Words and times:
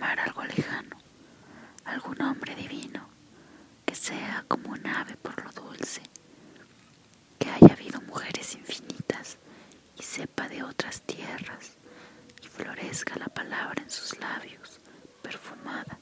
llamar 0.00 0.20
algo 0.20 0.44
lejano, 0.44 0.96
algún 1.84 2.22
hombre 2.22 2.54
divino, 2.54 3.06
que 3.84 3.94
sea 3.94 4.46
como 4.48 4.70
un 4.70 4.86
ave 4.86 5.14
por 5.16 5.44
lo 5.44 5.50
dulce, 5.52 6.00
que 7.38 7.50
haya 7.50 7.74
habido 7.74 8.00
mujeres 8.02 8.54
infinitas 8.54 9.36
y 9.98 10.02
sepa 10.02 10.48
de 10.48 10.62
otras 10.62 11.02
tierras 11.02 11.72
y 12.42 12.46
florezca 12.48 13.16
la 13.16 13.28
palabra 13.28 13.82
en 13.82 13.90
sus 13.90 14.18
labios, 14.18 14.80
perfumada, 15.20 15.98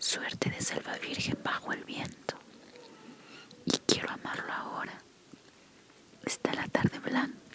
suerte 0.00 0.50
de 0.50 0.60
selva 0.60 0.98
virgen 0.98 1.38
bajo 1.44 1.72
el 1.72 1.84
viento. 1.84 2.36
Y 3.64 3.78
quiero 3.86 4.10
amarlo 4.10 4.52
ahora. 4.52 4.98
Está 6.24 6.52
la 6.54 6.66
tarde 6.66 6.98
blanca 6.98 7.45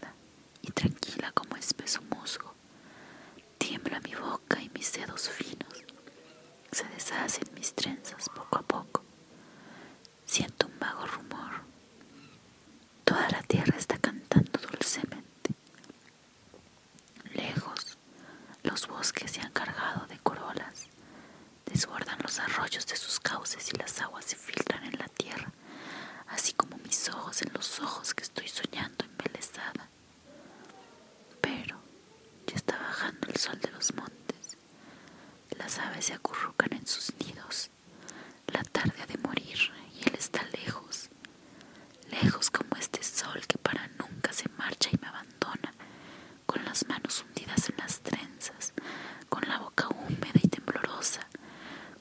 dedos 5.02 5.30
finos. 5.30 5.84
Se 6.72 6.84
deshacen 6.90 7.48
mis 7.56 7.74
trenzas 7.74 8.30
poco 8.30 8.60
a 8.60 8.62
poco. 8.62 9.04
Siento 10.26 10.68
un 10.68 10.80
vago 10.80 11.06
rumor. 11.08 11.54
Toda 13.04 13.28
la 13.30 13.42
tierra 13.44 13.76
está 13.78 13.98
cantando 13.98 14.60
dulcemente. 14.72 15.56
Lejos, 17.34 17.98
los 18.64 18.88
bosques 18.88 19.32
se 19.32 19.42
han 19.42 19.52
cargado 19.52 20.06
de 20.08 20.20
corolas. 20.20 20.88
Desbordan 21.66 22.20
los 22.22 22.40
arroyos 22.40 22.86
de 22.86 22.96
sus 22.96 23.20
cauces 23.20 23.70
y 23.74 23.78
las 23.78 24.00
aguas 24.02 24.26
se 24.26 24.36
filtran 24.36 24.84
en 24.84 25.00
la 25.00 25.08
tierra, 25.08 25.52
así 26.28 26.54
como 26.54 26.78
mis 26.78 27.10
ojos 27.10 27.42
en 27.42 27.52
los 27.54 27.80
ojos 27.80 28.14
que 28.14 28.24
estoy 28.24 28.48
soñando 28.48 29.04
embelesada. 29.06 29.90
Pero 31.42 31.78
ya 32.46 32.56
está 32.56 32.78
bajando 32.78 33.28
el 33.30 33.38
sol 33.38 33.60
de 33.60 33.72
los 33.72 33.94
montes. 33.96 34.11
Las 35.72 35.88
aves 35.88 36.06
se 36.08 36.14
acurrucan 36.14 36.74
en 36.74 36.86
sus 36.86 37.14
nidos. 37.26 37.70
La 38.48 38.62
tarde 38.62 39.04
ha 39.04 39.06
de 39.06 39.18
morir 39.20 39.58
y 39.96 40.06
él 40.06 40.16
está 40.18 40.44
lejos, 40.52 41.10
lejos 42.10 42.52
como 42.52 42.76
este 42.78 43.02
sol 43.02 43.40
que 43.48 43.58
para 43.58 43.88
nunca 43.98 44.34
se 44.34 44.50
marcha 44.58 44.90
y 44.92 44.98
me 45.00 45.08
abandona, 45.08 45.74
con 46.46 46.66
las 46.66 46.86
manos 46.90 47.24
hundidas 47.24 47.70
en 47.70 47.78
las 47.78 48.02
trenzas, 48.02 48.74
con 49.30 49.48
la 49.48 49.60
boca 49.60 49.88
húmeda 49.88 50.42
y 50.44 50.50
temblorosa, 50.50 51.26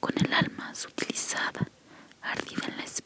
con 0.01 0.19
el 0.19 0.33
alma 0.35 0.75
sutilizada, 0.75 1.69
ardida 2.23 2.67
en 2.67 2.77
la 2.77 2.83
esperanza 2.83 3.00